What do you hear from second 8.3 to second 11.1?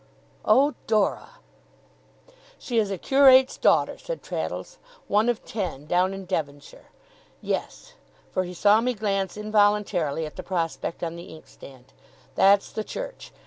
For he saw me glance, involuntarily, at the prospect